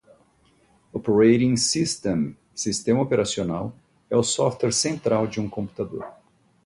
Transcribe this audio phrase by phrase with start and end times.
[0.93, 3.71] Operating System (Sistema Operacional)
[4.09, 6.07] é o software central de um computador.